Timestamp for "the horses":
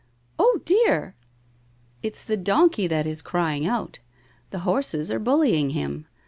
4.49-5.11